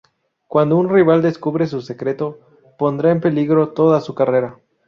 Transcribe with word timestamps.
Cuando 0.47 0.77
un 0.77 0.89
rival 0.89 1.21
descubre 1.21 1.67
su 1.67 1.79
secreto, 1.81 2.39
pondrá 2.79 3.11
en 3.11 3.21
peligro 3.21 3.69
toda 3.69 4.01
su 4.01 4.15
carrera. 4.15 4.57